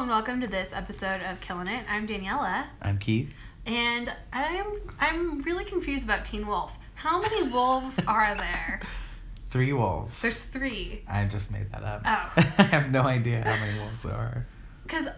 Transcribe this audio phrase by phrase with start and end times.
[0.00, 1.84] and welcome to this episode of Killing It.
[1.88, 3.34] I'm Daniela, I'm Keith.
[3.66, 4.66] and I'm
[4.98, 6.76] I'm really confused about Teen Wolf.
[6.94, 8.80] How many wolves are there?
[9.50, 10.20] Three wolves.
[10.22, 11.02] There's three.
[11.08, 12.02] I just made that up.
[12.04, 12.32] Oh.
[12.58, 14.46] I have no idea how many wolves there are.
[14.88, 15.08] Cause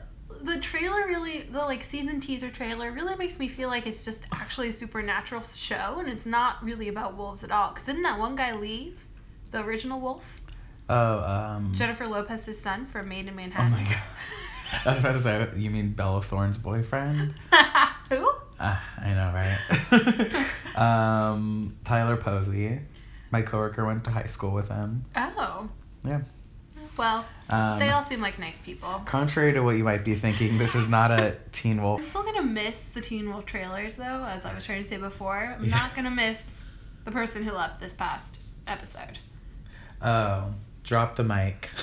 [0.43, 4.25] the trailer really, the like season teaser trailer really makes me feel like it's just
[4.33, 7.71] actually a supernatural show, and it's not really about wolves at all.
[7.73, 9.07] Cause didn't that one guy leave?
[9.51, 10.39] The original wolf,
[10.89, 11.73] Oh, um.
[11.75, 13.71] Jennifer Lopez's son from Made in Oh Manhattan.
[13.71, 13.97] my god.
[14.87, 17.35] I was about to say, you mean Bella Thorne's boyfriend?
[18.11, 18.31] Who?
[18.61, 20.47] Ah, I know, right?
[20.77, 22.81] um, Tyler Posey.
[23.31, 25.05] My coworker went to high school with him.
[25.17, 25.69] Oh.
[26.05, 26.21] Yeah.
[26.97, 29.01] Well, Um, they all seem like nice people.
[29.07, 32.01] Contrary to what you might be thinking, this is not a Teen Wolf.
[32.01, 34.99] I'm still gonna miss the Teen Wolf trailers, though, as I was trying to say
[34.99, 35.57] before.
[35.59, 35.71] I'm Yeah.
[35.77, 36.45] not gonna miss
[37.05, 39.19] the person who left this past episode.
[40.03, 40.53] Oh,
[40.85, 41.71] drop the mic.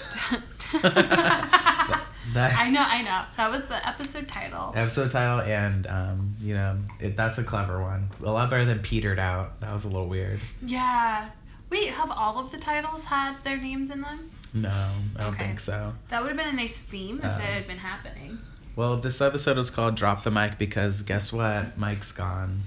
[2.33, 3.23] That- I know, I know.
[3.37, 4.71] That was the episode title.
[4.75, 8.77] episode title and um, you know it, that's a clever one a lot better than
[8.79, 11.29] petered out that was a little weird Yeah.
[11.71, 14.29] Wait, have all of the titles had their names in them?
[14.53, 15.45] no i don't Okay.
[15.45, 18.37] think so That would have been a nice theme if Um, it had been happening.
[18.75, 22.61] well this episode was called drop the mic because guess what mike's gone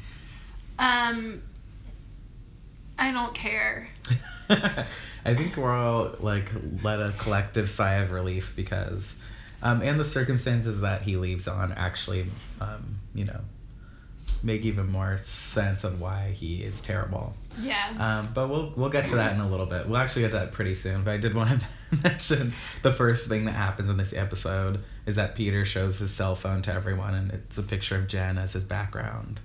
[0.76, 1.40] Um,
[2.98, 3.88] I don't care.
[5.24, 6.50] i think we're all like
[6.82, 9.16] let a collective sigh of relief because
[9.64, 12.26] um, and the circumstances that he leaves on actually
[12.60, 13.40] um, you know
[14.42, 17.92] make even more sense of why he is terrible Yeah.
[17.98, 19.86] Um, but we'll we'll get to that in a little bit.
[19.86, 21.04] We'll actually get to that pretty soon.
[21.04, 21.66] But I did want to
[22.02, 26.34] mention the first thing that happens in this episode is that Peter shows his cell
[26.34, 29.40] phone to everyone, and it's a picture of Jen as his background.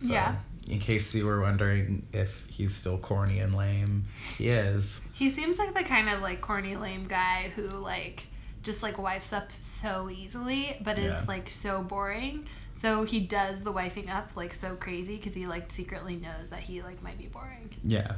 [0.00, 0.36] So, Yeah.
[0.68, 4.04] In case you were wondering if he's still corny and lame,
[4.38, 5.00] he is.
[5.12, 8.26] He seems like the kind of like corny lame guy who like
[8.62, 11.24] just like wifes up so easily, but is Yeah.
[11.26, 12.46] like so boring.
[12.80, 16.60] So he does the wifing up like so crazy because he like secretly knows that
[16.60, 17.70] he like might be boring.
[17.84, 18.12] Yeah.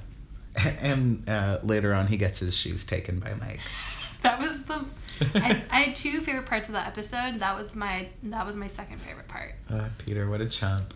[0.57, 3.61] And uh, later on, he gets his shoes taken by Mike.
[4.23, 4.83] That was the.
[5.35, 7.41] I, I had two favorite parts of the episode.
[7.41, 9.55] That was my that was my second favorite part.
[9.71, 10.95] Uh, Peter, what a chump.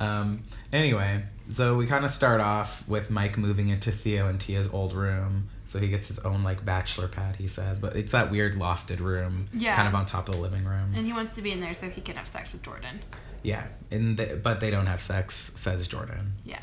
[0.00, 0.42] Um,
[0.72, 4.92] anyway, so we kind of start off with Mike moving into Theo and Tia's old
[4.92, 5.48] room.
[5.66, 9.00] So he gets his own like bachelor pad, he says, but it's that weird lofted
[9.00, 9.74] room, Yeah.
[9.74, 10.92] kind of on top of the living room.
[10.94, 13.00] And he wants to be in there so he can have sex with Jordan.
[13.42, 16.34] yeah, and the, but they don't have sex, says Jordan.
[16.44, 16.62] Yeah.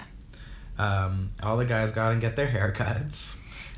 [0.78, 3.36] Um, all the guys got and get their haircuts,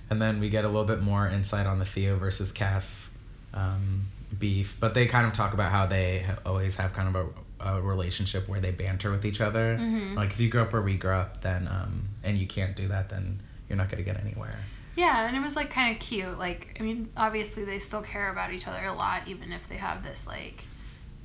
[0.09, 3.17] and then we get a little bit more insight on the Theo versus Cass
[3.53, 4.05] um,
[4.37, 4.77] beef.
[4.79, 7.29] But they kind of talk about how they always have kind of a,
[7.65, 9.77] a relationship where they banter with each other.
[9.79, 10.15] Mhm.
[10.15, 12.87] Like if you grow up where we grew up, then um, and you can't do
[12.89, 14.57] that, then you're not gonna get anywhere.
[14.95, 16.37] Yeah, and it was like kind of cute.
[16.39, 19.75] Like, I mean, obviously they still care about each other a lot, even if they
[19.75, 20.63] have this like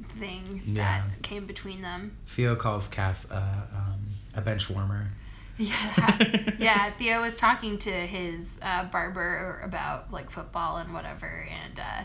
[0.09, 1.03] thing Yeah.
[1.09, 2.17] that came between them.
[2.27, 3.37] Theo calls Cass uh,
[3.77, 4.01] um,
[4.35, 5.11] a bench warmer.
[5.61, 6.91] Yeah, yeah.
[6.93, 12.05] Theo was talking to his uh, barber about like football and whatever, and uh,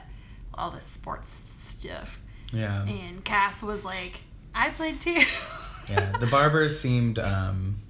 [0.53, 2.22] all the sports stuff.
[2.51, 2.84] Yeah.
[2.85, 4.19] And Cass was like,
[4.56, 5.12] "I played too."
[5.90, 6.18] yeah.
[6.18, 7.82] The barbers seemed um,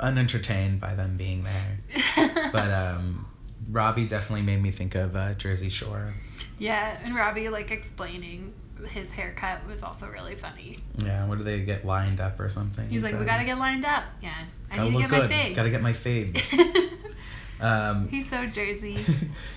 [0.00, 2.50] unentertained by them being there.
[2.52, 3.26] but um,
[3.70, 6.14] Robbie definitely made me think of uh, Jersey Shore.
[6.58, 8.54] yeah, and Robbie like explaining
[8.86, 10.78] his haircut was also really funny.
[10.98, 12.88] Yeah, what do they get lined up or something?
[12.88, 14.32] He's he like, "We gotta get lined up." Yeah,
[14.70, 15.30] I Gotta need to get my good.
[15.30, 15.56] fade.
[15.56, 16.42] Gotta get my fade.
[17.60, 19.04] um, He's so Jersey.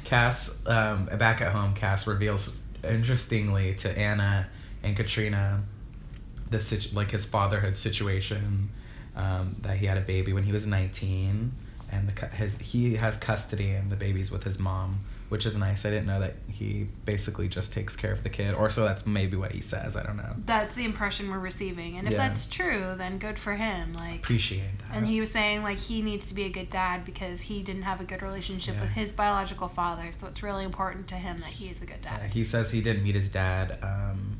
[0.05, 4.47] Cass, um, back at home, Cass reveals interestingly to Anna
[4.83, 5.63] and Katrina
[6.51, 8.69] the situ- like his fatherhood situation
[9.15, 11.51] um, that he had a baby when he was 19
[11.91, 15.85] and the his he has custody and the baby's with his mom which is nice
[15.85, 19.05] i didn't know that he basically just takes care of the kid or so that's
[19.05, 22.19] maybe what he says i don't know That's the impression we're receiving, and if Yeah.
[22.27, 23.93] that's true, then good for him.
[23.93, 27.03] Like, appreciate that and he was saying like he needs to be a good dad
[27.05, 28.81] because he didn't have a good relationship Yeah.
[28.81, 30.07] with his biological father.
[30.17, 32.29] So it's really important to him that he is a good dad.
[32.31, 33.77] he says he didn't meet his dad.
[33.81, 34.39] Um,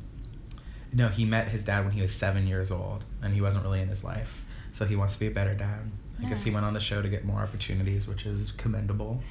[0.93, 3.81] no, he met his dad when he was seven years old, and he wasn't really
[3.81, 4.43] in his life.
[4.73, 5.89] So he wants to be a better dad.
[6.23, 9.21] I guess he went on the show to get more opportunities, which is commendable.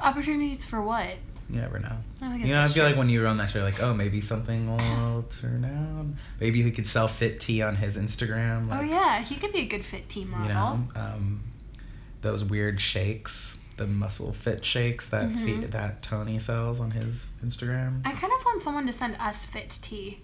[0.00, 1.06] Opportunities for what?
[1.48, 1.96] You never know.
[2.20, 2.82] I You know, I feel true.
[2.84, 6.06] like when you were on that show, like, oh, maybe something will turn out.
[6.40, 8.68] Maybe he could sell fit tea on his Instagram.
[8.68, 10.46] Like, oh yeah, he could be a good fit team model.
[10.48, 11.42] You know, um,
[12.22, 15.44] those weird shakes, the muscle fit shakes that Mhm.
[15.60, 18.00] fe- that Tony sells on his Instagram.
[18.04, 20.20] I kind of want someone to send us fit tea.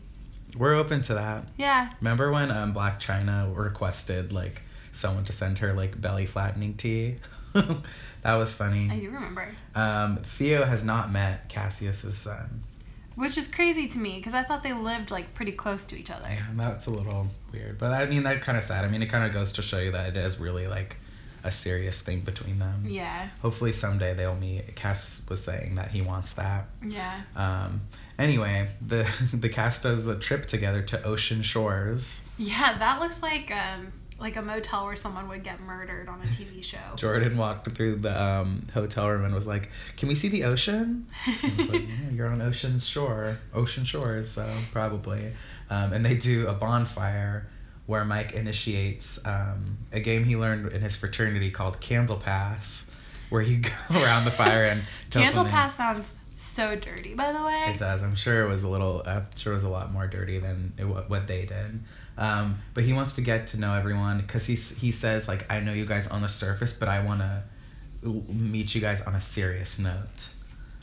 [0.58, 1.48] We're open to that.
[1.56, 1.90] Yeah.
[2.00, 4.62] Remember when um, Blac Chyna requested like
[4.92, 7.16] someone to send her like belly flattening tea?
[7.54, 8.90] that was funny.
[8.90, 9.54] I do remember.
[9.74, 12.64] Um, Theo has not met Cassius's son.
[13.14, 16.10] which is crazy to me because I thought they lived like pretty close to each
[16.10, 16.28] other.
[16.28, 17.78] Yeah, that's a little weird.
[17.78, 18.84] But I mean, that kind of sad.
[18.84, 20.96] I mean, it kind of goes to show you that it is really like
[21.44, 22.84] a serious thing between them.
[22.86, 23.28] Yeah.
[23.42, 24.74] Hopefully someday they'll meet.
[24.76, 26.66] Cass was saying that he wants that.
[26.86, 27.20] Yeah.
[27.36, 27.82] Um,
[28.18, 32.22] anyway, the the cast does a trip together to Ocean Shores.
[32.36, 33.88] Yeah, that looks like um
[34.18, 36.78] like a motel where someone would get murdered on a TV show.
[36.96, 41.06] Jordan walked through the um, hotel room and was like, "Can we see the ocean?"
[41.42, 45.32] Like, "Yeah, "You're on Ocean's shore, Ocean Shores, so probably."
[45.70, 47.46] Um, and they do a bonfire
[47.88, 52.84] where Mike initiates um, a game he learned in his fraternity called Candle Pass,
[53.30, 53.58] where you
[53.88, 57.72] go around the fire and tell Candle Pass sounds so dirty, by the way.
[57.74, 58.02] It does.
[58.02, 59.02] I'm sure it was a little.
[59.06, 61.80] I'm sure it was a lot more dirty than it, what they did.
[62.18, 65.60] Um, but he wants to get to know everyone because he he says like I
[65.60, 67.42] know you guys on the surface, but I want to
[68.02, 70.28] meet you guys on a serious note.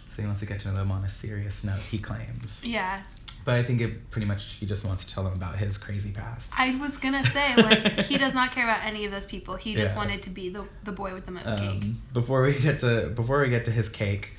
[0.08, 1.78] So he wants to get to know them on a serious note.
[1.92, 3.02] He claims, Yeah.
[3.46, 6.12] But I think it pretty much he just wants to tell them about his crazy
[6.12, 6.52] past.
[6.58, 9.56] I was gonna say, like, he does not care about any of those people.
[9.56, 9.98] He just Yeah.
[9.98, 11.84] wanted to be the, the boy with the most cake.
[11.84, 14.32] Um, before we get to before we get to his cake,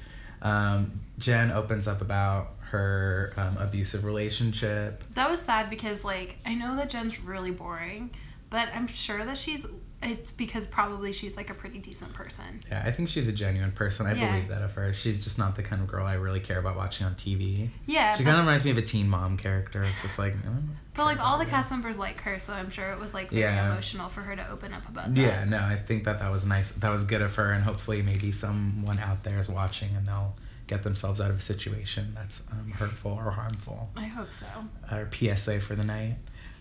[0.43, 5.03] um, Jen opens up about her um, abusive relationship.
[5.15, 8.11] That was sad because, like, I know that Jen's really boring,
[8.51, 9.65] but I'm sure that she's.
[10.03, 12.61] It's because probably she's like a pretty decent person.
[12.71, 14.07] Yeah, I think she's a genuine person.
[14.07, 14.31] I Yeah.
[14.31, 14.93] believe that of her.
[14.93, 17.71] She's just not the kind of girl I really care about watching on TV.
[17.87, 19.83] Yeah, She kind of reminds me of a teen mom character.
[19.83, 20.49] It's just like, I
[20.95, 21.51] but like all the her.
[21.51, 23.73] cast members like her, so I'm sure it was like very Yeah.
[23.73, 25.21] emotional for her to open up about that.
[25.21, 26.73] Yeah, no, I think that that was nice.
[26.73, 30.37] That was good of her, and hopefully, maybe someone out there is watching and they'll
[30.67, 33.89] get themselves out of a situation that's um, hurtful or harmful.
[33.97, 34.47] I hope so.
[34.91, 36.17] Our PSA for the night.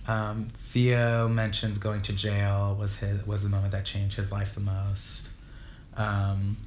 [0.08, 4.54] Um, Theo mentions going to jail was his was the moment that changed his life
[4.54, 5.30] the most.
[5.96, 6.58] Um,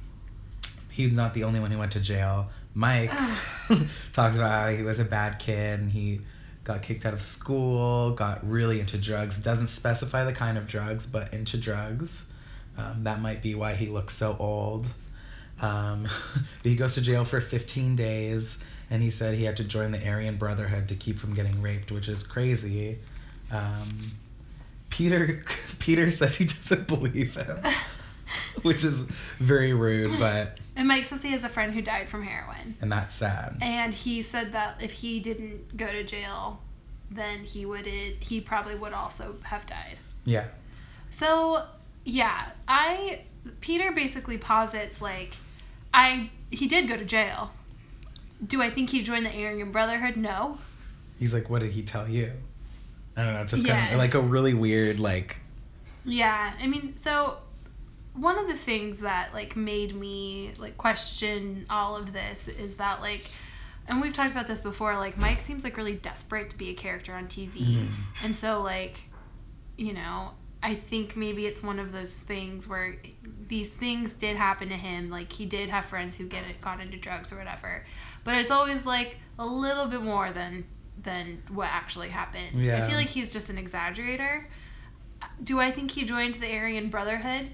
[0.89, 2.49] he's not the only one who went to jail.
[2.73, 3.11] Mike
[4.13, 6.21] talks about how he was a bad kid and he
[6.63, 9.41] got kicked out of school, got really into drugs.
[9.41, 12.27] Doesn't specify the kind of drugs, but into drugs.
[12.77, 14.87] Um, that might be why he looks so old.
[15.61, 16.07] Um,
[16.63, 20.07] he goes to jail for 15 days, and he said he had to join the
[20.07, 22.99] Aryan Brotherhood to keep from getting raped, which is crazy.
[23.51, 24.11] Um,
[24.89, 25.43] Peter
[25.79, 27.57] Peter says he doesn't believe him,
[28.61, 29.03] which is
[29.39, 32.75] very rude, but And Mike says he has a friend who died from heroin.
[32.81, 33.57] and that's sad.
[33.61, 36.61] And he said that if he didn't go to jail,
[37.11, 39.99] then he would he probably would also have died.
[40.25, 40.45] Yeah,
[41.09, 41.65] So
[42.05, 43.21] yeah, I
[43.61, 45.35] Peter basically posits like
[45.93, 47.51] I he did go to jail.
[48.45, 50.15] Do I think he joined the Aryan Brotherhood?
[50.17, 50.59] No.
[51.19, 52.31] he's like, what did he tell you?
[53.19, 53.93] I don't know, just kind Yeah.
[53.93, 55.37] of like a really weird like.
[56.05, 57.37] Yeah, I mean, so
[58.13, 63.01] one of the things that like made me like question all of this is that
[63.01, 63.25] like
[63.87, 66.73] and we've talked about this before like Mike seems like really desperate to be a
[66.73, 67.59] character on TV.
[67.77, 67.87] Mhm.
[68.23, 69.01] And so like
[69.77, 70.31] you know,
[70.61, 72.97] I think maybe it's one of those things where
[73.47, 75.09] these things did happen to him.
[75.09, 77.85] Like he did have friends who get it, got into drugs or whatever.
[78.25, 80.65] But it's always like a little bit more than
[81.03, 82.57] than what actually happened.
[82.83, 84.45] I feel like he's just an exaggerator.
[85.43, 87.51] Do I think he joined the Aryan Brotherhood?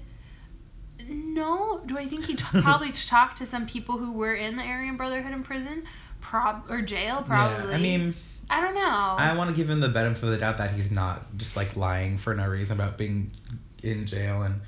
[1.08, 1.80] No.
[1.86, 4.96] Do I think he t- probably talked to some people who were in the Aryan
[4.96, 5.84] Brotherhood in prison,
[6.20, 7.22] prob or jail?
[7.26, 7.70] Probably.
[7.70, 8.14] Yeah, I mean,
[8.48, 8.80] I don't know.
[9.18, 11.76] I want to give him the benefit of the doubt that he's not just like
[11.76, 13.32] lying for no reason about being
[13.82, 14.60] in jail and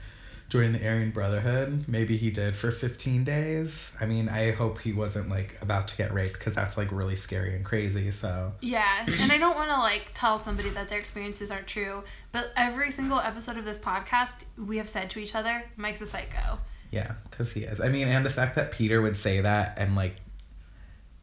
[0.48, 1.84] joining the Aryan Brotherhood.
[1.86, 3.94] Maybe he did for 15 days.
[4.00, 7.16] I mean, I hope he wasn't like about to get raped because that's like really
[7.16, 8.10] scary and crazy.
[8.10, 12.02] So, Yeah, and I don't want to like tell somebody that their experiences aren't true,
[12.32, 16.06] but every single episode of this podcast, we have said to each other, Mike's a
[16.06, 16.58] psycho.
[16.90, 17.80] yeah, because he is.
[17.80, 20.16] I mean, and the fact that Peter would say that and like,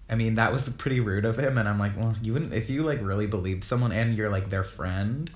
[0.08, 1.58] I mean, that was pretty rude of him.
[1.58, 4.52] And I'm like, well, you wouldn't, if you like really believed someone and you're like
[4.52, 5.32] their friend.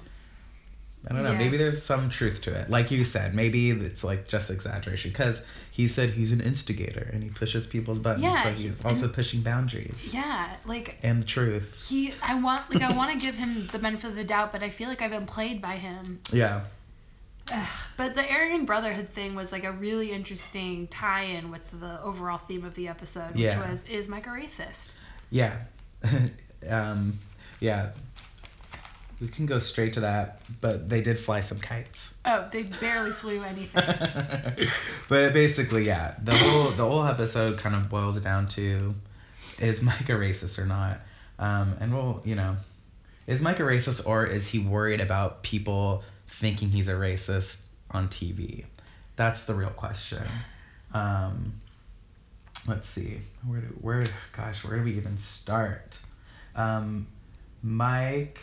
[1.08, 1.32] I don't know.
[1.32, 1.38] Yeah.
[1.38, 2.70] Maybe there's some truth to it.
[2.70, 7.24] Like you said, maybe it's like just exaggeration because he said he's an instigator and
[7.24, 8.24] he pushes people's buttons.
[8.24, 11.88] Yeah, so he- he's also pushing boundaries Yeah, like and the truth.
[11.88, 14.62] he, I want, like, I want to give him the benefit of the doubt, but
[14.62, 16.20] I feel like I've been played by him.
[16.34, 16.64] Yeah.
[17.52, 17.68] Ugh.
[17.96, 22.66] But the Aryan Brotherhood thing was like a really interesting tie-in with the overall theme
[22.66, 23.72] of the episode, which Yeah.
[23.72, 24.90] was is Mike a racist?
[25.32, 25.60] Yeah.
[26.70, 27.20] um,
[27.62, 27.92] yeah.
[29.22, 32.16] We can go straight to that, but they did fly some kites.
[32.24, 33.84] Oh, they barely flew anything.
[35.10, 38.96] but basically, yeah, the whole the whole episode kind of boils down to
[39.60, 41.02] is Mike a racist or not?
[41.38, 42.58] Um, and we'll, you know,
[43.28, 48.08] is Mike a racist or is he worried about people thinking he's a racist on
[48.08, 48.66] TV?
[49.18, 50.24] That's the real question.
[50.94, 51.60] Um,
[52.68, 54.04] let's see where do where
[54.36, 55.98] gosh where do we even start
[56.56, 57.08] um
[57.64, 58.40] mike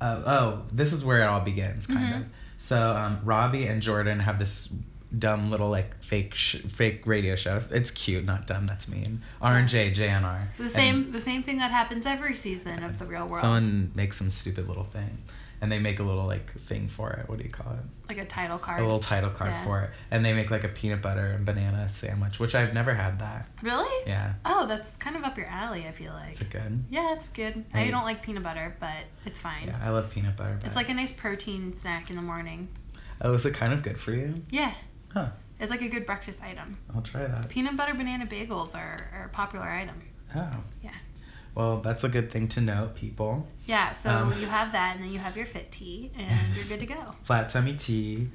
[0.00, 2.20] uh, oh this is where it all begins kind Mhm.
[2.20, 2.26] of.
[2.58, 4.68] So um robbie and jordan have this
[5.16, 7.70] dumb little like fake sh- fake radio shows.
[7.72, 9.22] It's cute not dumb that's mean.
[9.40, 13.26] R&j jnr The And same the same thing that happens every season of the real
[13.26, 13.40] world.
[13.40, 15.18] someone makes some stupid little thing
[15.60, 18.18] and they make a little like thing for it what do you call it like
[18.18, 18.80] a title card.
[18.80, 19.64] a little title card Yeah.
[19.64, 22.94] for it and they make like a peanut butter and banana sandwich which i've never
[22.94, 24.04] had that Really?
[24.06, 26.32] yeah Oh, that's kind of up your alley, I feel like.
[26.32, 27.64] is it good Yeah, it's good.
[27.74, 27.90] I Hey.
[27.90, 29.66] don't like peanut butter, but it's fine.
[29.66, 30.56] Yeah, I love peanut butter.
[30.60, 30.66] But...
[30.66, 32.68] It's like a nice protein snack in the morning.
[33.20, 34.42] oh, is it kind of good for you?
[34.50, 34.72] Yeah.
[35.12, 35.28] Huh.
[35.60, 36.78] It's like a good breakfast item.
[36.94, 37.48] I'll try that.
[37.48, 40.00] Peanut butter banana bagels are, are a popular item.
[40.34, 40.48] Oh.
[40.82, 40.90] Yeah.
[41.58, 43.44] Well, that's a good thing to know, people.
[43.66, 44.40] Yeah, so Um.
[44.40, 47.14] you have that, and then you have your fit tea, and you're good to go.
[47.24, 48.28] Flat tummy tea.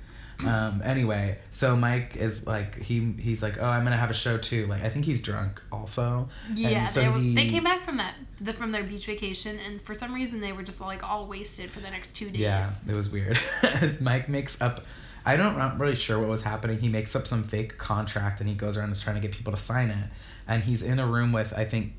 [0.46, 4.38] Um, anyway, so Mike is like he he's like, oh, I'm gonna have a show
[4.38, 4.68] too.
[4.68, 6.28] Like I think he's drunk also.
[6.54, 9.58] Yeah, And so they, were, they came back from that the, from their beach vacation,
[9.66, 12.42] and for some reason they were just like all wasted for the next two days.
[12.42, 13.40] Yeah, it was weird.
[14.02, 14.82] Mike makes up,
[15.26, 16.80] I don't, I'm really sure what was happening.
[16.80, 19.32] He makes up some fake contract and he goes around and is trying to get
[19.32, 20.10] people to sign it.
[20.46, 21.94] And he's in a room with I think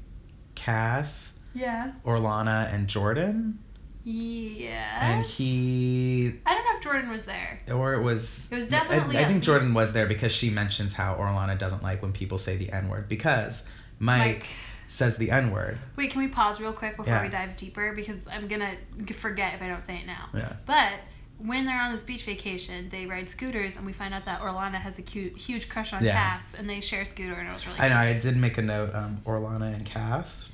[0.55, 1.93] Cass, Yeah.
[2.05, 3.59] Orlana, and Jordan.
[4.07, 4.99] Yes.
[5.01, 7.61] And he I don't know if Jordan was there.
[7.73, 10.51] or it was It was I- definitely I, at think Jordan was there because she
[10.51, 13.65] mentions how Orlana doesn't like when people say the N word because
[13.99, 14.47] Mike, Mike.
[14.89, 15.79] says the N word.
[15.97, 17.23] Wait, can we pause real quick before Yeah.
[17.23, 17.93] we dive deeper?
[17.95, 18.75] Because I'm gonna
[19.15, 20.29] forget if I don't say it now.
[20.35, 20.53] Yeah.
[20.67, 20.93] But
[21.39, 24.75] when they're on this beach vacation, they ride scooters, and we find out that Orlana
[24.77, 26.13] has a cute, huge crush on Yeah.
[26.13, 27.81] Cass, and they share a scooter, and it was really.
[27.81, 27.97] I know.
[27.97, 28.95] I did make a note.
[28.95, 30.53] Um, Orlana and Cass.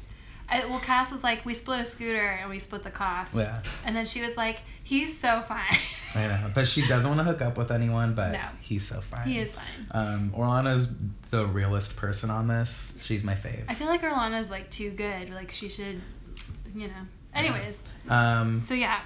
[0.53, 3.63] I, well, Cass was like, "We split a scooter, and we split the cost." Yeah,
[3.85, 5.77] And then she was like, "He's so fine."
[6.17, 6.51] I know.
[6.53, 8.15] But she doesn't want to hook up with anyone.
[8.15, 8.41] But No.
[8.61, 9.29] he's so fine.
[9.29, 9.65] he is fine.
[9.93, 10.89] Um, Orlana's
[11.31, 12.99] the realest person on this.
[13.05, 13.63] She's my fave.
[13.69, 15.31] I feel like Orlana's like too good.
[15.33, 16.01] Like she should,
[16.75, 17.07] you know.
[17.33, 19.03] Anyways, Um, so yeah.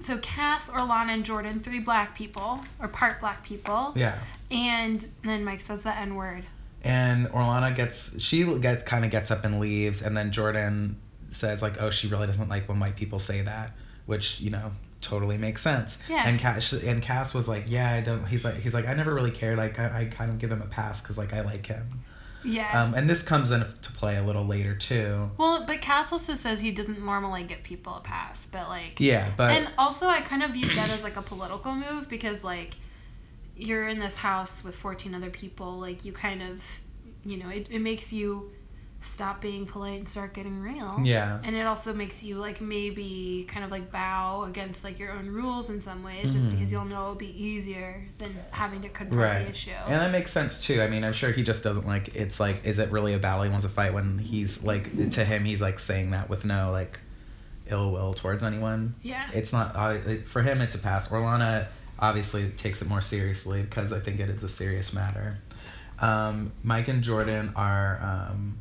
[0.00, 3.92] So Cass, Orlana, and Jordan, three black people, or part black people.
[3.94, 4.18] yeah.
[4.50, 6.44] And then Mike says the N word.
[6.82, 10.96] And Orlana gets she gets kind of gets up and leaves, and then Jordan
[11.30, 13.72] says like, "Oh, she really doesn't like when white people say that,"
[14.06, 15.98] which you know totally makes sense.
[16.08, 16.26] Yeah.
[16.26, 19.14] And Cass and Cass was like, "Yeah, I don't." He's like, he's like, "I never
[19.14, 19.58] really cared.
[19.58, 21.86] Like, I, I kind of give him a pass because like I like him."
[22.44, 22.82] Yeah.
[22.82, 25.30] Um, and this comes into play a little later too.
[25.36, 28.98] well, but Cass also says he doesn't normally give people a pass, but like.
[28.98, 32.42] Yeah, but and also, I kind of view that as like a political move because
[32.42, 32.76] like,
[33.56, 35.78] you're in this house with 14 other people.
[35.78, 36.64] Like you kind of,
[37.24, 38.50] you know, it, it makes you
[39.02, 41.00] stop being polite and start getting real.
[41.02, 45.12] yeah, And it also makes you like maybe kind of like bow against like your
[45.12, 46.52] own rules in some ways, just Mhm.
[46.52, 49.44] because you'll know it'll be easier than having to confront right.
[49.44, 49.70] the issue.
[49.70, 50.82] And that makes sense too.
[50.82, 52.14] I mean, I'm sure he just doesn't like.
[52.14, 55.24] It's like, is it really a battle he wants to fight when he's like to
[55.24, 57.00] him he's like saying that with no like
[57.68, 58.94] ill will towards anyone.
[59.02, 59.28] yeah.
[59.32, 59.74] it's not
[60.26, 61.66] for him it's a pass orlana
[62.00, 65.38] obviously takes it more seriously because i think it is a serious matter
[66.00, 68.58] um, mike and jordan are um,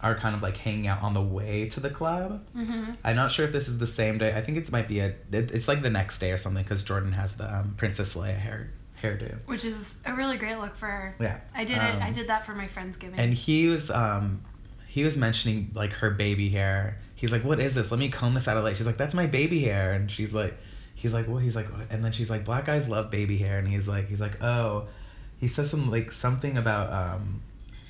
[0.00, 2.46] are kind of like hanging out on the way to the club.
[2.54, 4.34] Hmm i'm not sure if this is the same day.
[4.34, 6.82] I think it might be a it, it's like the next day or something because
[6.84, 8.70] jordan has the um, princess leia hair
[9.02, 9.38] hairdo.
[9.46, 11.14] Which is a really great look for her.
[11.20, 11.80] yeah I did it.
[11.80, 13.18] Um, I did that for my friend's giving.
[13.18, 14.42] and he was um
[14.88, 16.98] he was mentioning like her baby hair.
[17.14, 17.90] He's like what is this?
[17.90, 18.76] Let me comb this out of light.
[18.76, 19.92] She's like that's my baby hair.
[19.92, 20.56] And she's like
[20.94, 21.90] he's like well he's like what?
[21.90, 23.58] and then she's like black guys love baby hair.
[23.58, 24.86] And he's like he's like oh.
[25.38, 27.42] He says some like something about um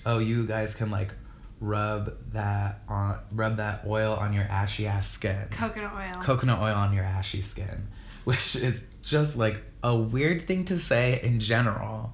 [0.04, 1.12] oh you guys can like
[1.60, 6.22] rub that on rub that oil on your ashy ass skin coconut oil.
[6.22, 7.88] coconut oil on your ashy skin
[8.24, 12.12] which is just like a weird thing to say in general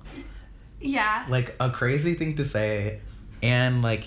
[0.80, 1.24] yeah.
[1.28, 3.00] like a crazy thing to say
[3.42, 4.04] and like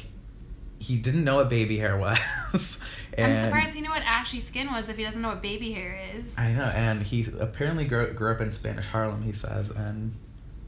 [0.79, 1.98] he didn't know what baby hair
[2.53, 2.79] was
[3.17, 6.00] I'm surprised he knew what ashy skin was if he doesn't know what baby hair
[6.15, 6.34] is.
[6.38, 10.13] i know and he apparently grew, grew up in spanish harlem he says and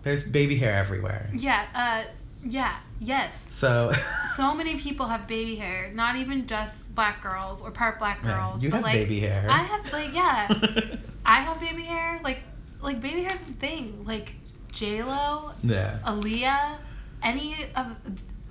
[0.03, 1.65] there's baby hair everywhere Yeah.
[1.73, 2.03] Uh.
[2.43, 2.75] Yeah.
[2.99, 3.45] Yes.
[3.49, 3.91] so
[4.35, 5.91] So many people have baby hair.
[5.93, 8.63] Not even just black girls or part black yeah, girls.
[8.63, 10.97] you but have like, baby hair I have like yeah.
[11.25, 12.19] I have baby hair.
[12.23, 12.43] Like
[12.81, 14.03] like baby hair's a thing.
[14.05, 14.33] Like
[14.71, 16.77] J Lo, yeah Aaliyah,
[17.23, 17.95] any of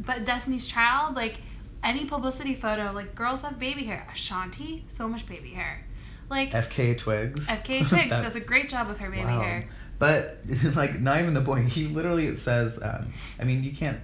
[0.00, 1.36] but Destiny's Child, like
[1.82, 4.06] any publicity photo, like girls have baby hair.
[4.12, 5.84] Ashanti, so much baby hair.
[6.30, 9.40] Like fk twigs FK Twigs does a great job with her baby wow.
[9.40, 9.68] hair.
[9.98, 10.38] But
[10.74, 13.08] like not even the point he literally it says um,
[13.40, 13.98] i mean you can't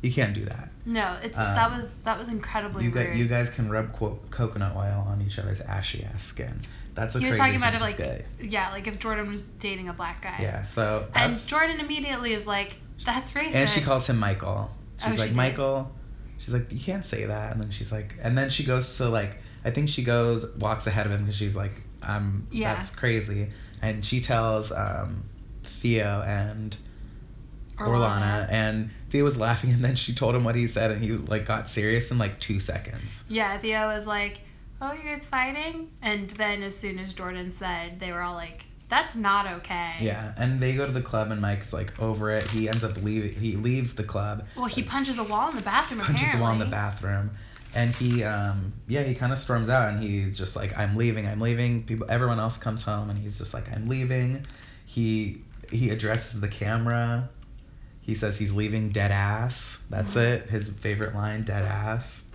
[0.00, 3.08] you can't do that No, it's Um, that was that was incredibly you, weird.
[3.08, 6.60] guys, you guys can rub quote, coconut oil on each other's ashy ass skin
[6.94, 8.24] that's a he was talking about it like say.
[8.40, 10.36] yeah, like if Jordan was dating a black guy.
[10.40, 12.74] yeah so And Jordan immediately is like,
[13.06, 14.68] "That's racist." And she calls him Michael.
[15.00, 15.36] She's she like did.
[15.36, 15.92] Michael.
[16.38, 19.08] She's like you can't say that, and then she's like, and then she goes to
[19.08, 22.74] like I think she goes walks ahead of him because she's like I'm Yeah.
[22.74, 23.50] that's crazy,
[23.82, 25.24] and she tells um,
[25.64, 26.76] Theo and
[27.78, 31.12] Orlana, and Theo was laughing, and then she told him what he said, and he
[31.12, 33.24] like got serious in like two seconds.
[33.28, 34.40] Yeah, Theo was like,
[34.80, 38.66] "Oh, you guys fighting?" And then as soon as Jordan said, they were all like,
[38.88, 42.48] "That's not okay." Yeah, and they go to the club, and Mike's like over it.
[42.48, 43.32] He ends up leaving.
[43.32, 44.46] He leaves the club.
[44.56, 46.00] Well, he punches a wall in the bathroom.
[46.00, 46.40] punches apparently.
[46.40, 47.30] a wall in the bathroom
[47.78, 51.28] and he um yeah he kind of storms out and he's just like i'm leaving
[51.28, 54.44] i'm leaving people everyone else comes home and he's just like i'm leaving
[54.84, 57.28] he he addresses the camera
[58.00, 62.30] he says he's leaving dead ass that's it his favorite line dead ass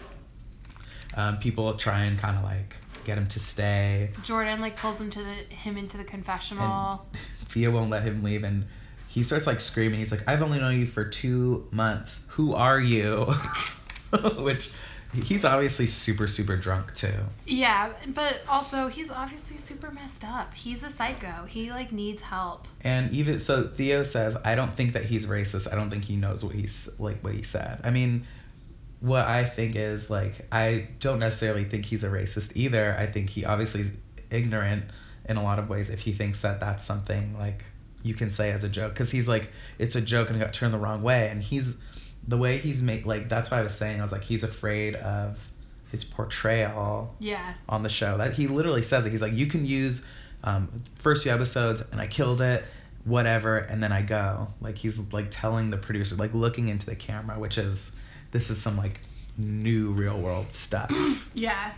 [1.15, 5.09] um, people try and kind of like get him to stay Jordan like pulls him
[5.09, 7.05] to the him into the confessional.
[7.45, 8.65] Thea won't let him leave and
[9.09, 9.99] he starts like screaming.
[9.99, 12.25] He's like, I've only known you for two months.
[12.29, 13.25] Who are you?
[14.37, 14.71] Which
[15.13, 17.13] he's obviously super, super drunk too.
[17.45, 20.53] yeah, but also he's obviously super messed up.
[20.53, 21.45] He's a psycho.
[21.45, 22.67] He like needs help.
[22.81, 25.71] And even so, Theo says, I don't think that he's racist.
[25.71, 27.79] I don't think he knows what he's like what he said.
[27.83, 28.25] I mean,
[28.99, 32.95] what I think is like I don't necessarily think he's a racist either.
[32.97, 33.91] I think he obviously is
[34.31, 34.85] ignorant
[35.27, 37.63] in a lot of ways if he thinks that that's something like
[38.01, 40.53] you can say as a joke because he's like it's a joke and it got
[40.53, 41.75] turned the wrong way and he's
[42.27, 44.95] the way he's made like that's why I was saying I was like he's afraid
[44.95, 45.37] of
[45.91, 47.53] his portrayal Yeah.
[47.69, 48.17] on the show.
[48.17, 49.11] That he literally says it.
[49.11, 50.03] He's like, you can use
[50.43, 52.65] um, first few episodes, and I killed it,
[53.05, 54.47] whatever, and then I go.
[54.59, 57.91] Like he's like telling the producer, like looking into the camera, which is
[58.31, 59.01] this is some like
[59.37, 60.91] new real world stuff.
[61.35, 61.73] Yeah.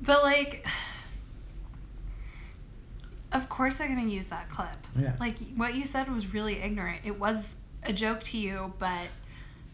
[0.00, 0.66] But like
[3.32, 4.68] of course they're going to use that clip.
[4.96, 5.14] Yeah.
[5.18, 7.00] Like what you said was really ignorant.
[7.04, 9.06] It was a joke to you, but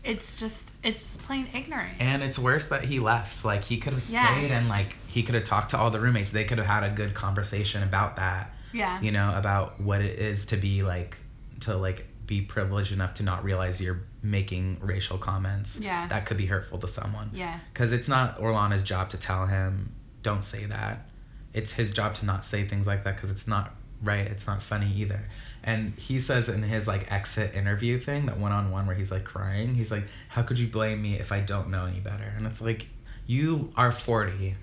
[0.04, 1.94] it's just it's just plain ignorant.
[2.00, 3.44] And it's worse that he left.
[3.44, 4.26] Like he could have Yeah.
[4.34, 6.30] stayed and like he could have talked to all the roommates.
[6.30, 8.54] They could have had a good conversation about that.
[8.72, 9.00] yeah.
[9.00, 11.16] You know, about what it is to be like
[11.60, 15.78] to like be privileged enough to not realize you're making racial comments.
[15.80, 16.06] Yeah.
[16.08, 17.30] That could be hurtful to someone.
[17.32, 17.58] Yeah.
[17.72, 21.08] Because it's not Orlana's job to tell him, don't say that.
[21.54, 24.26] It's his job to not say things like that because it's not right.
[24.26, 25.26] It's not funny either.
[25.62, 29.10] And he says in his like exit interview thing, that one on one where he's
[29.10, 32.32] like crying, he's like, How could you blame me if I don't know any better?
[32.36, 32.88] And it's like,
[33.26, 34.56] You are 40.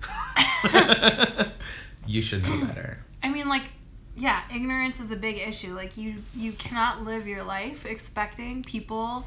[2.06, 2.98] you should know better.
[3.22, 3.64] I mean like
[4.16, 5.74] yeah, ignorance is a big issue.
[5.74, 9.26] Like you you cannot live your life expecting people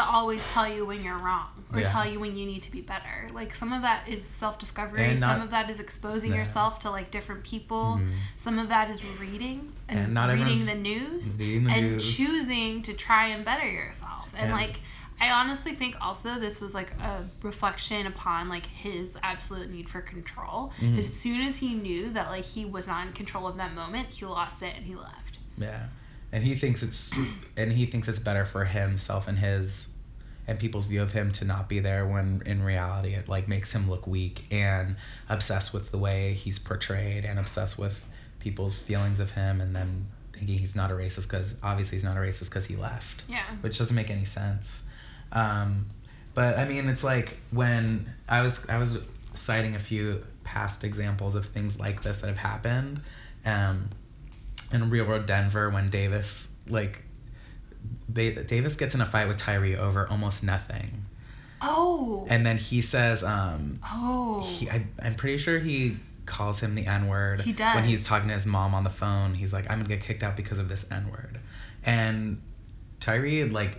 [0.00, 1.88] to always tell you when you're wrong or Yeah.
[1.88, 3.28] tell you when you need to be better.
[3.32, 7.44] Like some of that is self-discovery, some of that is exposing yourself to like different
[7.44, 8.00] people.
[8.02, 8.12] Mhm.
[8.36, 12.16] Some of that is reading and, And not reading the news reading the and news.
[12.16, 14.30] choosing to try and better yourself.
[14.34, 14.80] And, And- like
[15.22, 20.00] I honestly think also this was like a reflection upon like his absolute need for
[20.00, 20.72] control.
[20.80, 20.98] Mhm.
[20.98, 24.08] As soon as he knew that like he was not in control of that moment,
[24.08, 25.36] he lost it and he left.
[25.58, 25.88] Yeah,
[26.32, 27.12] and he thinks it's
[27.54, 29.88] and he thinks it's better for himself and his
[30.46, 33.72] and people's view of him to not be there when in reality it like makes
[33.72, 34.96] him look weak and
[35.28, 38.04] obsessed with the way he's portrayed and obsessed with
[38.40, 42.16] people's feelings of him and then thinking he's not a racist because obviously he's not
[42.16, 43.42] a racist because he left Yeah.
[43.60, 44.84] which doesn't make any sense.
[45.32, 45.86] Um,
[46.34, 48.98] but I mean, it's like when I was I was
[49.34, 53.02] citing a few past examples of things like this that have happened.
[53.44, 53.90] Um,
[54.72, 57.02] in real world Denver, when Davis like
[58.08, 61.04] ba- Davis gets in a fight with Tyrie over almost nothing,
[61.62, 62.26] Oh.
[62.30, 64.40] and then he says, um, oh.
[64.42, 67.40] he, I, I'm pretty sure he calls him the N word.
[67.40, 67.74] He does.
[67.74, 70.22] When he's talking to his mom on the phone, he's like, I'm gonna get kicked
[70.22, 71.38] out because of this N word.
[71.84, 72.40] And
[73.00, 73.78] Tyrie, like,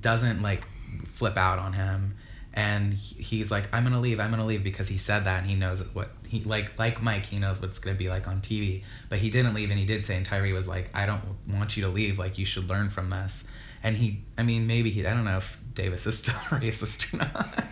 [0.00, 0.62] doesn't, like,
[1.06, 2.16] flip out on him.
[2.56, 5.54] And he's like, I'm gonna leave, I'm gonna leave because he said that and he
[5.54, 8.82] knows what he, like, like Mike, he knows what's gonna be like on TV.
[9.10, 11.76] But he didn't leave and he did say, and Tyrie was like, I don't want
[11.76, 13.44] you to leave, like, you should learn from this.
[13.82, 17.18] And he, I mean, maybe he, I don't know if Davis is still racist or
[17.18, 17.64] not.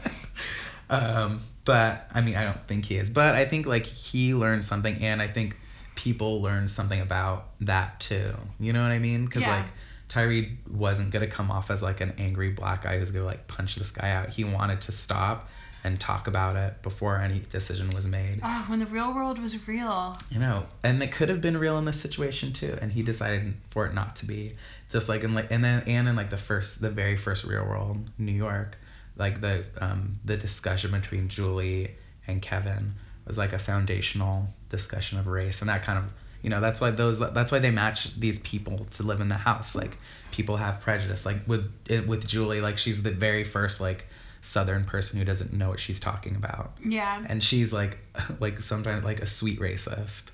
[0.90, 3.08] um, but I mean, I don't think he is.
[3.08, 5.56] But I think like he learned something, and I think
[5.94, 8.34] people learned something about that too.
[8.60, 9.24] You know what I mean?
[9.24, 9.56] Because Yeah.
[9.56, 9.66] like
[10.08, 13.76] Tyrie wasn't gonna come off as like an angry black guy who's gonna like punch
[13.76, 14.30] this guy out.
[14.30, 15.48] He wanted to stop
[15.84, 18.40] and talk about it before any decision was made.
[18.42, 20.16] Ah, when the real world was real.
[20.30, 23.54] You know, and it could have been real in this situation too, and he decided
[23.70, 24.56] for it not to be.
[24.90, 27.64] Just like in like, and then and in like the first, the very first real
[27.64, 28.78] world, New York,
[29.16, 31.94] like the um the discussion between Julie
[32.26, 32.94] and Kevin
[33.26, 36.04] was like a foundational discussion of race, and that kind of
[36.44, 39.34] You know, that's why those that's why they match these people to live in the
[39.34, 39.74] house.
[39.74, 39.96] Like
[40.30, 41.24] people have prejudice.
[41.24, 41.72] Like with
[42.06, 44.04] with Julie, like she's the very first like
[44.42, 46.76] southern person who doesn't know what she's talking about.
[46.84, 47.24] Yeah.
[47.26, 47.96] And she's like
[48.40, 50.32] like sometimes like a sweet racist.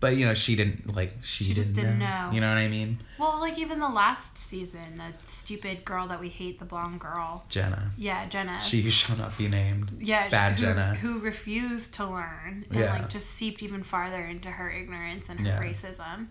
[0.00, 2.30] But you know, she didn't like she, She just didn't know.
[2.32, 3.00] You know what I mean?
[3.18, 7.44] Well, like even the last season, that stupid girl that we hate, the blonde girl.
[7.50, 7.90] Jenna.
[7.98, 8.58] Yeah, Jenna.
[8.60, 9.98] She shall not be named.
[10.00, 10.94] yeah, bad Jenna.
[10.94, 12.94] who refused to learn and Yeah.
[12.94, 15.60] like just seeped even farther into her ignorance and her Yeah.
[15.60, 16.28] racism.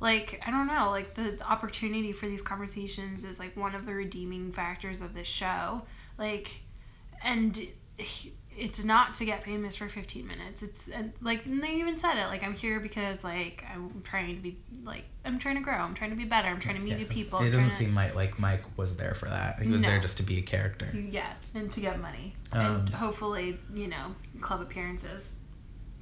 [0.00, 3.94] Like I don't know, like the opportunity for these conversations is like one of the
[3.94, 5.82] redeeming factors of this show.
[6.18, 6.62] Like,
[7.22, 7.68] and
[8.56, 10.62] it's not to get famous for 15 minutes.
[10.62, 12.26] It's and like and they even said it.
[12.26, 15.74] Like I'm here because like I'm trying to be like I'm trying to grow.
[15.74, 16.48] I'm trying to be better.
[16.48, 17.40] I'm trying to meet new people.
[17.40, 19.60] It doesn't to- seem like like Mike was there for that.
[19.60, 19.88] He was No.
[19.88, 20.88] there just to be a character.
[20.94, 22.34] Yeah, and to get money.
[22.52, 25.26] Um, and hopefully, you know, club appearances.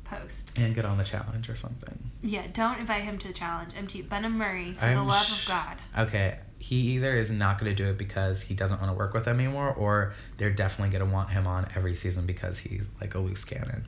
[0.04, 0.52] Post.
[0.58, 1.98] And get on the challenge or something.
[2.20, 3.72] Yeah, don't invite him to the challenge.
[3.74, 5.76] MT Benham Murray, for the I'm love sh- of God.
[5.96, 9.12] Okay, he either is not going to do it because he doesn't want to work
[9.12, 12.86] with them anymore, or they're definitely going to want him on every season because he's
[13.00, 13.84] like a loose cannon.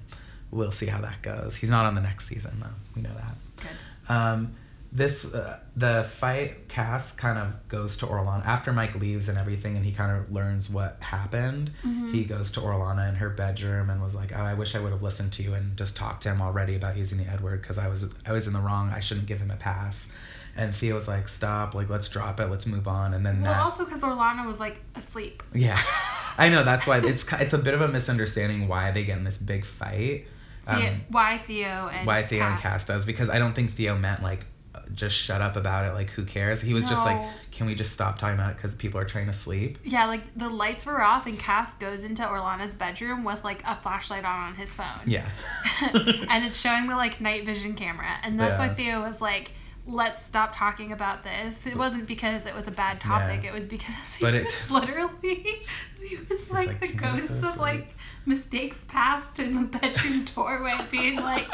[0.51, 1.55] We'll see how that goes.
[1.55, 2.75] He's not on the next season though.
[2.97, 3.35] We know that.
[3.59, 4.13] Good.
[4.13, 4.57] Um,
[4.91, 9.77] this uh, the fight cast kind of goes to Orlana after Mike leaves and everything,
[9.77, 11.71] and he kind of learns what happened.
[11.85, 12.13] Mm-hmm.
[12.13, 14.93] He goes to Orlana in her bedroom and was like, "Oh, I wish I would
[14.93, 17.61] have listened to you and just talked to him already about using the N word
[17.61, 18.91] because I was I was in the wrong.
[18.91, 20.11] I shouldn't give him a pass."
[20.57, 21.75] And Theo was like, "Stop!
[21.75, 22.47] Like, let's drop it.
[22.47, 25.43] Let's move on." And then Well, that, also because Orlana was like asleep.
[25.53, 25.81] yeah,
[26.39, 29.25] I know that's why it's it's a bit of a misunderstanding why they get in
[29.25, 30.27] this big fight.
[30.67, 32.63] Um, why Theo and why Theo and Cass.
[32.63, 34.47] Cass does because I don't think Theo meant like
[34.93, 35.95] just shut up about it.
[35.95, 36.61] Like who cares?
[36.61, 39.27] He was just like, can we just stop talking about it because people are trying
[39.27, 39.79] to sleep?
[39.85, 43.75] Yeah, like the lights were off and Cass goes into Orlana's bedroom with like a
[43.75, 45.01] flashlight on on his phone.
[45.07, 45.29] Yeah.
[45.93, 48.19] and it's showing the like night vision camera.
[48.23, 49.53] And that's why Theo was like,
[49.87, 51.59] let's stop talking about this.
[51.67, 53.51] It wasn't because it was a bad topic, Yeah.
[53.51, 55.11] it was because he But it- was literally
[56.01, 57.95] he was like, like, the "Can we ghosts of sleep?" like
[58.27, 61.49] mistakes past in the bedroom doorway being like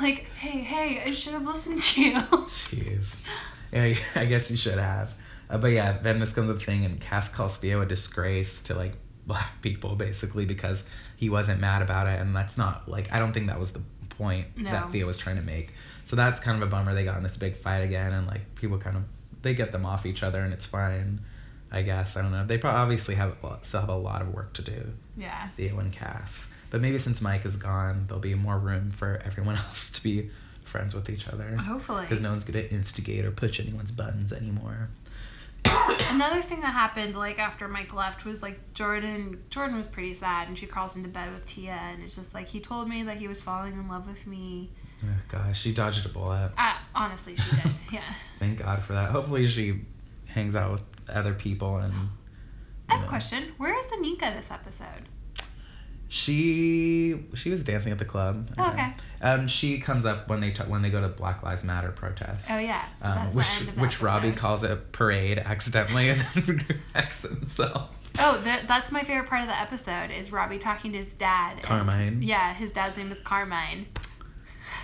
[0.00, 2.12] like, hey, hey, I should have listened to you.
[2.20, 3.16] Jeez.
[3.72, 5.12] Yeah, I guess you should have.
[5.50, 8.74] Uh, but yeah, then this comes the thing, and Cass calls Theo a disgrace to
[8.74, 8.94] like
[9.26, 10.84] black people, basically, because
[11.16, 13.82] he wasn't mad about it, and that's not like I don't think that was the
[14.10, 14.70] point No.
[14.70, 15.72] that Theo was trying to make.
[16.04, 16.94] So that's kind of a bummer.
[16.94, 19.04] They got in this big fight again, and like people kind of
[19.42, 21.20] they get them off each other, and it's fine.
[21.72, 22.44] I guess I don't know.
[22.44, 24.92] They probably obviously have still have a lot of work to do.
[25.16, 25.48] Yeah.
[25.56, 26.48] Theo and Cass.
[26.70, 30.30] But maybe since Mike is gone, there'll be more room for everyone else to be
[30.64, 31.56] friends with each other.
[31.56, 32.02] Hopefully.
[32.02, 34.88] Because no one's gonna instigate or push anyone's buttons anymore.
[35.64, 40.48] Another thing that happened like after Mike left was like Jordan Jordan was pretty sad
[40.48, 43.16] and she crawls into bed with Tia and it's just like he told me that
[43.16, 44.70] he was falling in love with me.
[45.02, 46.52] Oh, gosh, she dodged a bullet.
[46.58, 47.70] Uh, honestly, she did.
[47.92, 48.02] Yeah.
[48.38, 49.10] Thank God for that.
[49.10, 49.80] Hopefully, she
[50.26, 51.92] hangs out with other people and.
[52.88, 53.52] I have you a question.
[53.56, 55.08] Where is Anika this episode?
[56.12, 58.50] She she was dancing at the club.
[58.58, 58.92] Oh, okay.
[59.22, 62.48] Um, she comes up when they t- when they go to Black Lives Matter protests.
[62.50, 62.84] Oh yeah.
[62.96, 66.64] So Um, that's which the the which Robbie calls it a parade accidentally and then
[66.92, 67.90] corrects himself.
[68.18, 71.52] Oh, that, that's my favorite part of the episode is Robbie talking to his dad.
[71.58, 72.22] and- Carmine.
[72.22, 73.86] yeah, his dad's name is Carmine.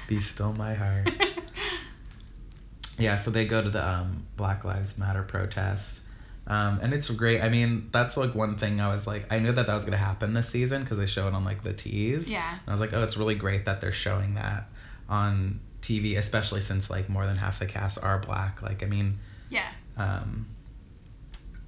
[0.07, 1.11] Be still my heart.
[2.99, 6.03] yeah, so they go to the um, Black Lives Matter protest.
[6.49, 7.41] Um, and it's great.
[7.43, 9.99] I mean, that's like one thing I was like, I knew that that was going
[9.99, 12.31] to happen this season because they show it on like the teas.
[12.31, 12.49] Yeah.
[12.51, 14.69] And I was like, oh, it's really great that they're showing that
[15.09, 18.63] on TV, especially since like more than half the cast are black.
[18.63, 19.19] Like, I mean,
[19.51, 19.69] Yeah.
[19.97, 20.47] um,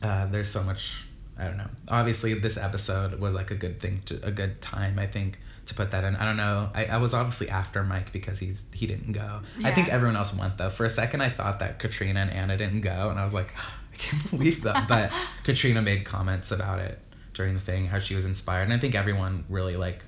[0.03, 1.05] uh, there's so much.
[1.37, 1.71] I don't know.
[1.89, 4.99] Obviously, this episode was like a good thing to a good time.
[4.99, 6.17] I think to put that in.
[6.17, 6.71] I don't know.
[6.75, 9.41] I, I was obviously after Mike because he's he didn't go.
[9.63, 10.71] I think everyone else went though.
[10.71, 13.49] For a second, I thought that Katrina and Anna didn't go, and I was like,
[13.99, 14.89] can't believe that.
[14.89, 15.13] But
[15.45, 17.01] Katrina made comments about it
[17.35, 20.03] during the thing, how she was inspired, and I think everyone really like.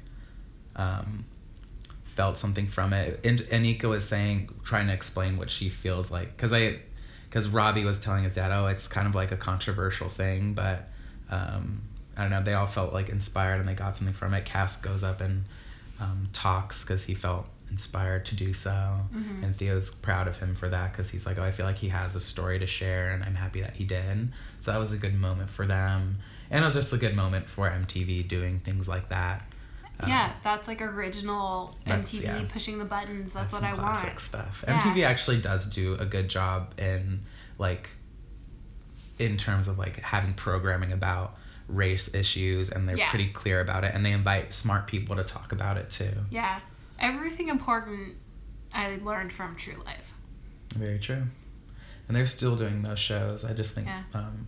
[0.76, 1.24] Um,
[2.05, 3.20] felt something from it.
[3.24, 6.81] And Anika was saying, trying to explain what she feels like, because I,
[7.24, 10.88] because Robbie was telling his dad, oh, it's kind of like a controversial thing, but
[11.31, 11.83] um,
[12.16, 12.42] I don't know.
[12.42, 14.44] They all felt like inspired and they got something from it.
[14.44, 15.44] Cass goes up and
[16.00, 19.45] um, talks because he felt inspired to do so, Mhm.
[19.45, 21.89] and Theo's proud of him for that because he's like, oh, I feel like he
[21.91, 24.33] has a story to share, and I'm happy that he did.
[24.61, 26.19] So that was a good moment for them,
[26.51, 29.47] and it was just a good moment for MTV doing things like that.
[30.01, 32.43] Um, yeah, that's like original that's- MTV yeah.
[32.49, 33.33] pushing the buttons.
[33.33, 34.21] That's, what some I classic want.
[34.21, 34.65] stuff.
[34.67, 34.81] Yeah.
[34.81, 37.23] MTV actually does do a good job in
[37.59, 37.91] like
[39.19, 41.37] in terms of like having programming about
[41.69, 43.11] race issues and they're Yeah.
[43.11, 46.25] pretty clear about it and they invite smart people to talk about it too.
[46.31, 46.61] Yeah.
[47.01, 48.15] Everything important
[48.73, 50.13] I learned from True Life.
[50.75, 51.25] Very true.
[52.07, 53.45] And they're still doing those shows.
[53.45, 54.03] I just think, Yeah.
[54.15, 54.47] um,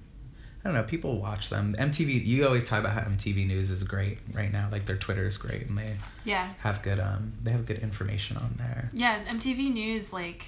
[0.64, 1.74] I don't know, people watch them.
[1.78, 4.68] MTV, you always talk about how MTV News is great right now.
[4.70, 6.52] Like their Twitter is great and they Yeah.
[6.60, 8.90] have good, um, they have good information on there.
[8.92, 10.44] Yeah, MTV News, like,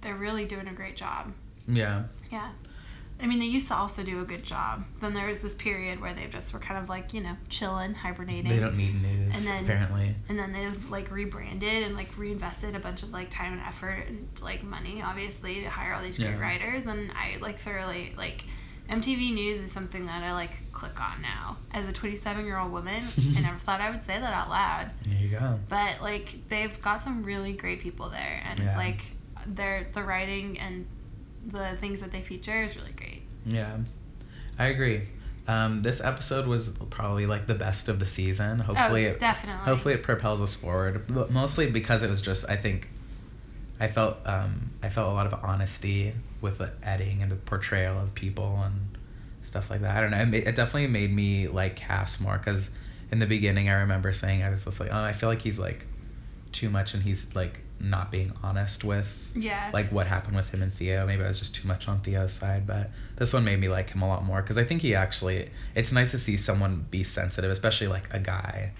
[0.00, 1.32] they're really doing a great job.
[1.66, 2.04] Yeah.
[2.30, 2.50] Yeah.
[3.20, 4.84] I mean, they used to also do a good job.
[5.00, 7.94] Then there was this period where they just were kind of like, you know, chilling,
[7.94, 8.48] hibernating.
[8.48, 10.14] They don't need news, And then- apparently.
[10.28, 14.04] and then they like rebranded and like reinvested a bunch of like time and effort
[14.08, 16.38] and like money obviously to hire all these great Yeah.
[16.40, 18.44] writers and i like thoroughly like
[18.88, 22.72] mtv news is something that i like click on now as a 27 year old
[22.72, 23.02] woman
[23.36, 25.58] i never thought i would say that out loud There you go.
[25.68, 28.76] but like they've got some really great people there and it's Yeah.
[28.78, 29.02] like
[29.46, 30.86] their the writing and
[31.46, 33.78] the things that they feature is really great Yeah,
[34.58, 35.08] I agree.
[35.46, 38.58] Um, this episode was probably like the best of the season.
[38.58, 41.04] Hopefully, oh it, definitely hopefully it propels us forward.
[41.08, 42.90] But mostly because it was just, I think,
[43.80, 47.98] I felt um, I felt a lot of honesty with the editing and the portrayal
[47.98, 48.98] of people and
[49.42, 49.96] stuff like that.
[49.96, 50.38] I don't know.
[50.38, 52.68] It, it definitely made me like Cass more because
[53.10, 55.58] in the beginning I remember saying I was just like, oh, I feel like he's
[55.58, 55.86] like
[56.52, 60.62] too much and he's like not being honest with yeah like what happened with him
[60.62, 61.06] and Theo.
[61.06, 63.90] Maybe I was just too much on Theo's side, but this one made me like
[63.90, 65.50] him a lot more because I think he actually.
[65.76, 68.72] It's nice to see someone be sensitive, especially like a guy.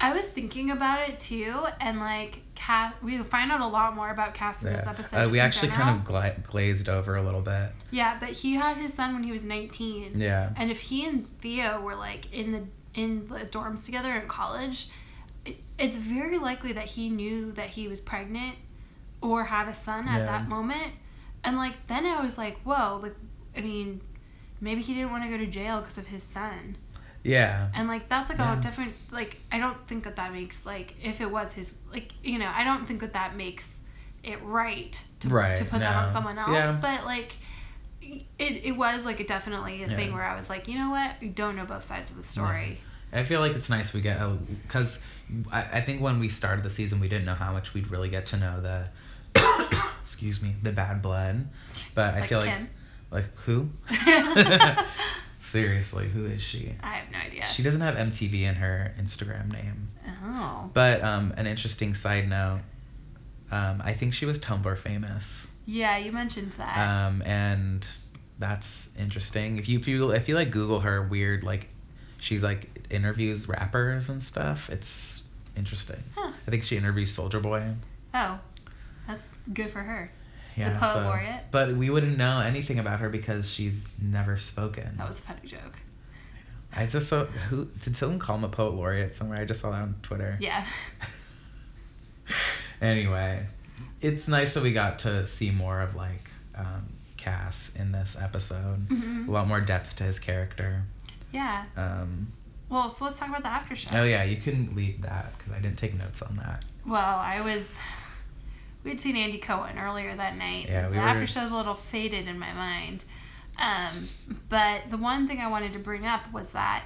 [0.00, 4.10] I was thinking about it too, and like Cass, we find out a lot more
[4.10, 5.16] about Cass in this episode.
[5.16, 7.70] Uh, we actually kind of gla- glazed over a little bit.
[7.90, 10.20] yeah, but he had his son when he was nineteen.
[10.20, 10.50] Yeah.
[10.56, 12.62] and if he and Theo were like in the
[12.94, 14.88] in the dorms together in college,
[15.44, 18.56] it, it's very likely that he knew that he was pregnant
[19.20, 20.26] or had a son at Yeah.
[20.26, 20.92] that moment.
[21.42, 23.14] And like then I was like, whoa, like
[23.56, 24.00] I mean,
[24.60, 26.76] maybe he didn't want to go to jail because of his son.
[27.22, 27.68] Yeah.
[27.74, 28.58] And like that's like Yeah.
[28.58, 32.12] a different like I don't think that that makes like if it was his like
[32.22, 33.68] you know I don't think that that makes
[34.22, 36.50] it right to, Right, to put that on someone else.
[36.52, 36.78] Yeah.
[36.80, 37.36] But like
[38.02, 41.22] it, it was like a definitely a thing where I was like you know what
[41.22, 42.78] you don't know both sides of the story.
[43.14, 44.18] I feel like it's nice we get
[44.66, 45.02] because
[45.50, 48.08] I, I think when we started the season we didn't know how much we'd really
[48.08, 48.88] get to know the
[50.02, 51.48] excuse me the bad blood,
[51.94, 52.58] but I Like feel like
[53.10, 53.70] like who
[55.38, 56.74] seriously who is she?
[56.82, 57.46] I have no idea.
[57.46, 59.90] She doesn't have MTV in her Instagram name.
[60.24, 62.60] oh But um, an interesting side note,
[63.50, 66.78] um, I think she was Tumblr famous, yeah, you mentioned that.
[67.06, 67.86] um, and
[68.38, 69.58] that's interesting.
[69.58, 71.68] If you if you if you like Google her weird like,
[72.24, 74.70] she's like interviews rappers and stuff.
[74.70, 75.24] It's
[75.56, 76.02] interesting.
[76.16, 76.32] Huh.
[76.46, 77.74] I think she interviews Soulja Boy.
[78.14, 78.38] Oh,
[79.06, 80.10] that's good for her.
[80.56, 81.44] Yeah, poet so- laureate.
[81.50, 84.96] But we wouldn't know anything about her because she's never spoken.
[84.96, 85.76] That was a funny joke.
[86.76, 89.38] I just saw who did someone call him a poet laureate somewhere?
[89.40, 90.36] I just saw that on Twitter.
[90.40, 90.66] Yeah.
[92.80, 93.46] anyway,
[94.00, 98.88] it's nice that we got to see more of like um, Cass in this episode.
[98.88, 99.28] Mhm.
[99.28, 100.82] A lot more depth to his character.
[101.34, 101.64] Yeah.
[101.76, 102.32] Um,
[102.68, 103.90] Well, so let's talk about the after show.
[103.92, 106.64] oh yeah, you couldn't leave that because I didn't take notes on that.
[106.86, 107.70] Well, I was.
[108.84, 110.66] We'd seen Andy Cohen earlier that night.
[110.68, 113.04] Yeah, we the were- after show's a little faded in my mind.
[113.58, 114.08] Um,
[114.48, 116.84] but the one thing I wanted to bring up was that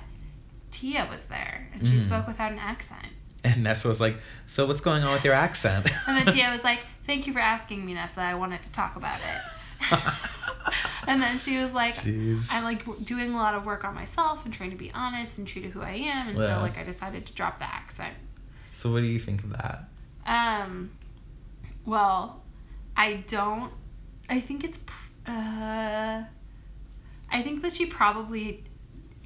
[0.70, 2.06] Tia was there and she Mhm.
[2.06, 3.06] spoke without an accent.
[3.42, 6.62] And Nessa was like, "So what's going on with your accent?" And then Tia was
[6.64, 8.20] like, "Thank you for asking me, Nessa.
[8.20, 9.40] I wanted to talk about it."
[11.06, 12.48] and then she was like, Jeez.
[12.50, 15.46] "I'm like doing a lot of work on myself and trying to be honest and
[15.46, 16.56] true to who I am, and Yeah.
[16.56, 18.14] so like I decided to drop the accent."
[18.72, 19.88] so what do you think of that?
[20.26, 20.90] Um,
[21.84, 22.42] well,
[22.96, 23.72] I don't.
[24.28, 24.84] I think it's.
[25.26, 26.24] Uh,
[27.30, 28.64] I think that she probably.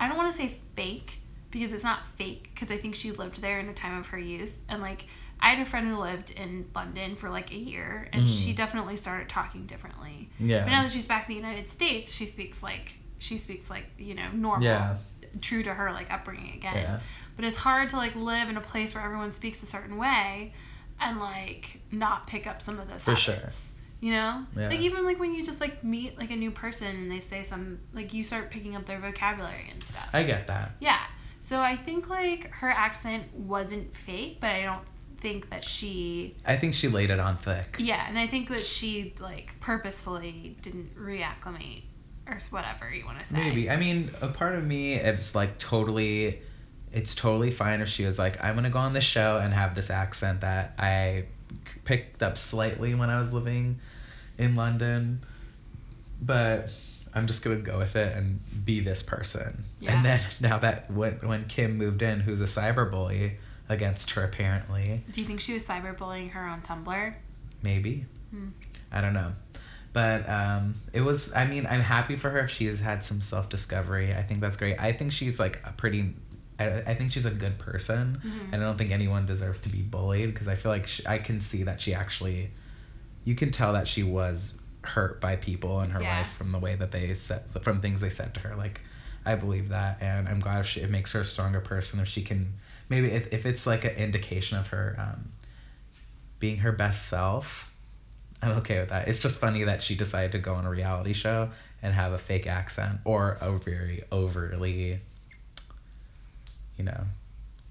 [0.00, 1.18] I don't want to say fake
[1.50, 4.18] because it's not fake because I think she lived there in a time of her
[4.18, 5.06] youth and like
[5.42, 8.44] I had a friend who lived in London for like a year and Mhm.
[8.44, 10.30] she definitely started talking differently.
[10.38, 10.60] Yeah.
[10.60, 13.86] But now that she's back in the United States, she speaks like she speaks like
[13.98, 14.96] you know normal, Yeah.
[15.40, 16.76] true to her like upbringing again.
[16.76, 17.00] Yeah.
[17.36, 20.52] But it's hard to like live in a place where everyone speaks a certain way
[21.00, 23.24] and like not pick up some of those For habits.
[23.24, 23.72] sure.
[24.00, 24.46] You know?
[24.56, 24.68] Yeah.
[24.68, 27.42] Like even like when you just like meet like a new person and they say
[27.42, 30.08] some like you start picking up their vocabulary and stuff.
[30.12, 30.72] I get that.
[30.80, 31.00] yeah.
[31.40, 34.84] So I think like her accent wasn't fake, but I don't
[35.22, 37.76] think that she I think she laid it on thick.
[37.78, 41.84] yeah, and I think that she like purposefully didn't reacclimate
[42.26, 43.36] or whatever you want to say.
[43.36, 43.70] Maybe.
[43.70, 46.42] I mean, a part of me is like totally
[46.92, 49.74] it's totally fine if she was like, I'm gonna go on this show and have
[49.74, 51.26] this accent that I
[51.84, 53.78] picked up slightly when I was living
[54.36, 55.20] in London.
[56.20, 56.70] But
[57.14, 59.64] I'm just gonna go with it and be this person.
[59.80, 59.94] Yeah.
[59.96, 63.38] And then now that when when Kim moved in, who's a cyber bully
[63.72, 65.02] against her apparently.
[65.12, 67.14] Do you think she was cyberbullying her on Tumblr?
[67.62, 68.06] maybe.
[68.30, 68.48] Hmm.
[68.90, 69.32] I don't know.
[69.92, 73.48] But um, it was, I mean, I'm happy for her if she's had some self
[73.48, 74.14] discovery.
[74.14, 74.78] I think that's great.
[74.80, 76.14] I think she's like a pretty,
[76.58, 78.20] I, I think she's a good person.
[78.24, 78.52] Mhm.
[78.52, 81.18] And I don't think anyone deserves to be bullied because I feel like she, I
[81.18, 82.50] can see that she actually,
[83.24, 86.18] you can tell that she was hurt by people in her Yeah.
[86.18, 88.56] life from the way that they said, from things they said to her.
[88.56, 88.80] Like,
[89.26, 89.98] I believe that.
[90.00, 92.54] And I'm glad if she, it makes her a stronger person if she can,
[92.88, 95.32] maybe if, if it's like an indication of her um,
[96.38, 97.68] being her best self
[98.44, 99.06] I'm okay with that.
[99.06, 102.18] It's just funny that she decided to go on a reality show and have a
[102.18, 104.98] fake accent or a very overly,
[106.76, 107.04] you know,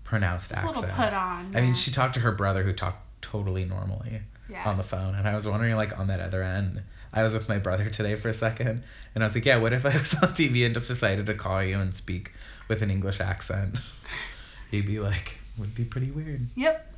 [0.05, 0.87] pronounced Just a accent.
[0.87, 1.55] little put on.
[1.57, 4.63] I mean, she talked to her brother who talked totally normally Yeah.
[4.69, 6.81] on the phone, and I was wondering, like, on that other end.
[7.13, 9.73] I was with my brother today for a second, and I was like, "Yeah, what
[9.73, 12.31] if I was on TV and just decided to call you and speak
[12.69, 13.79] with an English accent?"
[14.71, 16.93] He'd be like, "Would be pretty weird." Yep.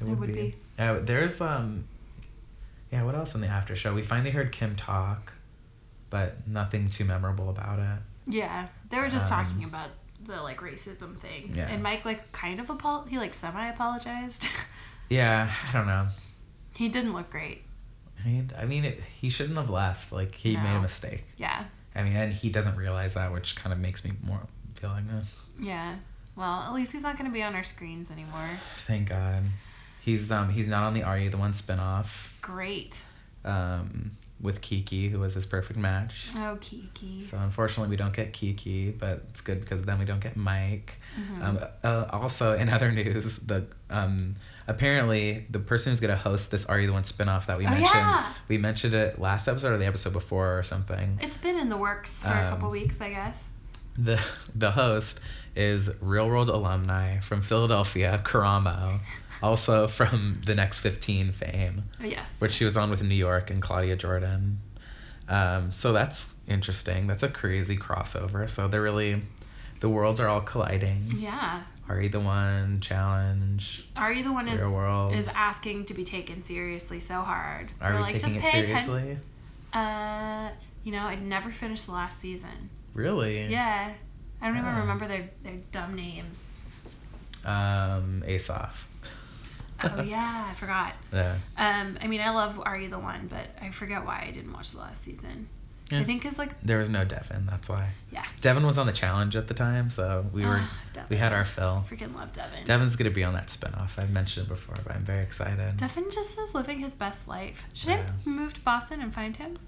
[0.00, 0.34] It It would, would be.
[0.34, 0.54] be.
[0.78, 1.84] Uh, there's um,
[2.90, 3.02] yeah.
[3.04, 3.94] What else in the after show?
[3.94, 5.32] We finally heard Kim talk,
[6.08, 7.98] but nothing too memorable about it.
[8.26, 8.68] Yeah.
[8.90, 9.90] They were just Um, talking about
[10.24, 11.52] the like racism thing.
[11.54, 11.68] Yeah.
[11.68, 14.46] And Mike like kind of apol he like semi apologized.
[15.08, 16.06] Yeah, I don't know.
[16.76, 17.62] he didn't look great.
[18.24, 20.12] I mean, I mean, it, he shouldn't have left.
[20.12, 21.24] Like he made a mistake.
[21.36, 21.64] Yeah.
[21.96, 24.38] I mean, and he doesn't realize that, which kind of makes me more
[24.76, 25.24] feel like, uh,
[25.58, 25.96] Yeah.
[26.40, 28.48] Well, at least he's not going to be on our screens anymore.
[28.78, 29.44] thank God.
[30.00, 33.02] He's um he's not on the Are You the One spinoff Great.
[33.44, 36.28] um with Kiki, who was his perfect match.
[36.34, 37.20] Oh, Kiki.
[37.20, 40.98] So unfortunately, we don't get Kiki, but it's good because then we don't get Mike.
[41.20, 41.44] Mhm.
[41.44, 46.64] Um, uh, also, in other news, the um, apparently the person who's gonna host this
[46.64, 48.32] Are You the One spinoff that we Oh, mentioned, yeah.
[48.48, 51.18] we mentioned it last episode or the episode before or something.
[51.20, 53.44] It's been in the works for a couple Um, weeks, I guess.
[54.02, 54.20] The
[54.54, 55.20] the host
[55.56, 59.00] is Real World alumni from Philadelphia, Karamo,
[59.42, 62.36] also from the Next Fifteen fame, Yes.
[62.38, 64.60] which she was on with New York and Claudia Jordan.
[65.28, 67.06] Um, so that's interesting.
[67.06, 68.48] That's a crazy crossover.
[68.48, 69.22] So they're really,
[69.80, 71.14] the worlds are all colliding.
[71.18, 71.62] Yeah.
[71.88, 73.86] Are you the one challenge?
[73.96, 75.14] Are you the one is world.
[75.14, 77.70] is asking to be taken seriously so hard?
[77.80, 79.18] Are we like, taking it just pay atten- seriously?
[79.72, 80.50] Uh,
[80.84, 82.70] you know, I never finished the last season.
[82.94, 83.46] Really?
[83.46, 83.92] Yeah.
[84.42, 84.78] I don't even Oh.
[84.80, 86.44] remember their their dumb names.
[87.44, 88.74] Um, Aesop.
[89.82, 90.92] Oh yeah, I forgot.
[91.12, 91.36] Yeah.
[91.56, 94.52] Um, I mean, I love Are You the One, but I forget why I didn't
[94.52, 95.48] watch the last season.
[95.92, 97.46] I think it's like There was no Devin.
[97.46, 97.90] That's why.
[98.12, 98.24] yeah.
[98.40, 100.60] Devin was on the challenge at the time, so we were
[100.92, 101.08] Devin.
[101.08, 101.84] we had our fill.
[101.90, 102.64] Freaking love Devin.
[102.64, 103.98] Devin's gonna be on that spinoff.
[103.98, 105.78] I've mentioned it before, but I'm very excited.
[105.78, 107.64] Devin just is living his best life.
[107.74, 108.06] Should Yeah.
[108.24, 109.58] I move to Boston and find him?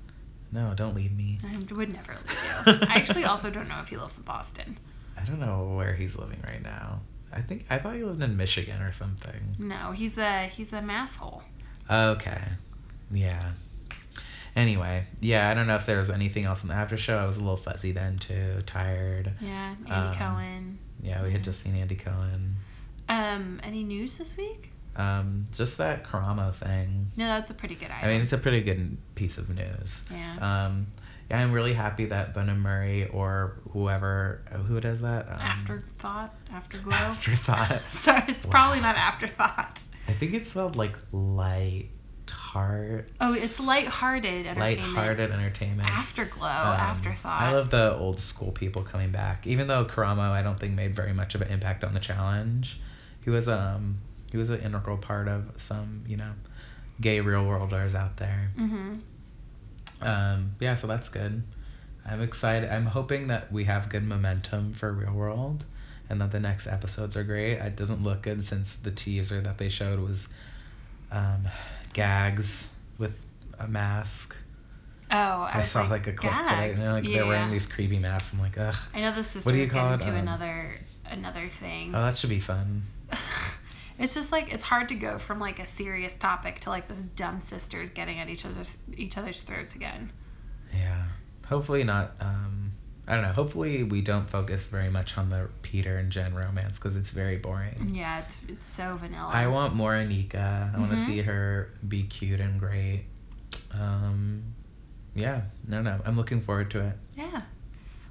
[0.52, 1.38] No, don't leave me.
[1.44, 2.86] I would never leave you.
[2.88, 4.78] I actually also don't know if he lives in Boston.
[5.18, 7.00] I don't know where he's living right now.
[7.32, 9.56] I think I thought he lived in Michigan or something.
[9.58, 11.42] No, he's a he's a masshole.
[11.90, 12.42] Okay.
[13.10, 13.52] Yeah.
[14.54, 17.16] Anyway, yeah, I don't know if there was anything else in the after show.
[17.18, 19.32] I was a little fuzzy then too, tired.
[19.40, 20.78] Yeah, Andy Um, Cohen.
[21.02, 22.56] Yeah, we had just seen Andy Cohen.
[23.08, 24.71] Um, any news this week?
[24.96, 27.08] Um, just that Karamo thing.
[27.16, 30.02] No, that's a pretty good I mean, it's a pretty good piece of news.
[30.10, 30.66] Yeah.
[30.66, 30.88] Um,
[31.30, 35.28] yeah, I'm really happy that Bunim Murray or whoever who does that.
[35.28, 36.92] Um, afterthought, afterglow.
[36.94, 37.80] Afterthought.
[37.92, 39.82] Sorry, it's probably not afterthought.
[40.08, 41.88] I think it's called like light
[42.28, 43.08] heart.
[43.20, 44.94] Oh, it's lighthearted entertainment.
[44.94, 45.88] Light-hearted entertainment.
[45.88, 47.40] Afterglow, Um, afterthought.
[47.40, 49.46] I love the old school people coming back.
[49.46, 52.80] Even though Karamo, I don't think made very much of an impact on the challenge.
[53.24, 53.98] He was um
[54.32, 56.32] he was an integral part of some you know
[57.00, 58.50] gay real worlders out there.
[58.58, 58.94] Mm-hmm.
[60.00, 61.42] Um, yeah, so that's good.
[62.04, 62.68] I'm excited.
[62.70, 65.64] I'm hoping that we have good momentum for Real World,
[66.08, 67.58] and that the next episodes are great.
[67.58, 70.28] It doesn't look good since the teaser that they showed was
[71.12, 71.46] um,
[71.92, 72.68] gags
[72.98, 73.24] with
[73.60, 74.36] a mask.
[75.10, 77.98] Oh, I, I, saw like, a clip today, and they're like they're wearing these creepy
[77.98, 78.32] masks.
[78.32, 78.74] I'm like, ugh.
[78.94, 79.94] I know the sisters What do you call it?
[79.94, 81.94] into Um, another another thing.
[81.94, 82.82] Oh, that should be fun.
[84.02, 87.04] it's just like it's hard to go from like a serious topic to like those
[87.16, 90.10] dumb sisters getting at each other's each other's throats again.
[90.74, 91.04] Yeah.
[91.46, 92.14] Hopefully not.
[92.20, 92.72] Um,
[93.06, 93.32] I don't know.
[93.32, 97.36] Hopefully we don't focus very much on the Peter and Jen romance because it's very
[97.36, 97.92] boring.
[97.94, 99.30] Yeah, it's it's so vanilla.
[99.32, 100.74] I want more Anika.
[100.74, 103.04] I want to see her be cute and great.
[103.72, 104.54] Um,
[105.14, 106.94] yeah, no, no, I'm looking forward to it.
[107.16, 107.42] Yeah.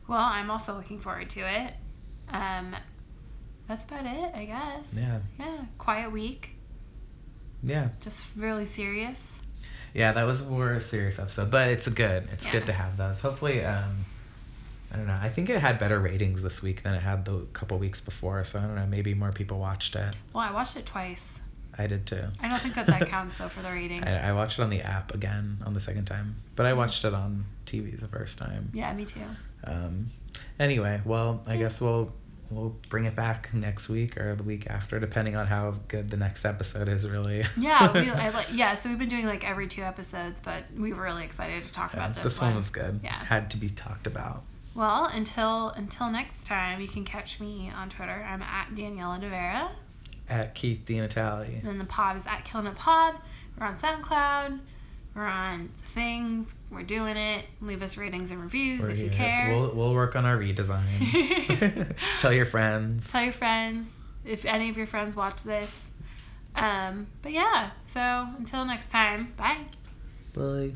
[0.08, 1.74] Well, I'm also looking forward to it.
[2.30, 2.76] Um,
[3.72, 4.94] that's about it, I guess.
[4.96, 5.58] Yeah, Yeah.
[5.78, 6.56] Quiet week.
[7.64, 9.40] yeah, Just really serious.
[9.94, 10.12] yeah.
[10.14, 12.28] That was more a serious episode, but it's good.
[12.32, 12.52] It's Yeah.
[12.54, 13.22] good to have those.
[13.22, 14.06] Hopefully, um,
[14.94, 15.18] I don't know.
[15.22, 18.44] I think it had better ratings this week than it had the couple weeks before.
[18.44, 18.86] So I don't know.
[18.88, 20.14] Maybe more people watched it.
[20.34, 21.40] Well, I watched it twice.
[21.78, 22.26] I did too.
[22.42, 24.06] I don't think that that counts though for the ratings.
[24.08, 27.06] I, I watched it on the app again on the second time, but I watched
[27.06, 28.70] it on TV the first time.
[28.74, 29.22] yeah, me too.
[29.64, 30.08] Um,
[30.60, 32.12] anyway, well, I guess we'll
[32.52, 36.18] we'll bring it back next week or the week after, depending on how good the
[36.18, 37.08] next episode is.
[37.08, 37.44] Really.
[37.58, 38.76] Yeah, we I like yeah.
[38.76, 41.94] So we've been doing like every two episodes, but we were really excited to talk
[41.94, 42.24] Yeah, about this.
[42.26, 43.00] this one was good.
[43.04, 43.12] Yeah.
[43.26, 44.44] Had to be talked about.
[44.74, 48.26] Well, until until next time, you can catch me on Twitter.
[48.28, 49.72] I'm at Daniela De Vera,
[50.30, 51.56] At Keith Di Natale.
[51.60, 53.16] and then the pod is at Killing It Pod.
[53.60, 54.60] We're on SoundCloud.
[55.16, 56.54] We're on things.
[56.70, 57.46] We're doing it.
[57.60, 59.18] Leave us ratings and reviews We're if you here.
[59.18, 59.50] care.
[59.50, 61.96] We'll we'll work on our redesign.
[62.20, 63.12] Tell your friends.
[63.12, 63.92] Tell your friends
[64.24, 65.84] if any of your friends watch this.
[66.56, 69.66] Um, but yeah, so until next time, bye.
[70.34, 70.72] Bye.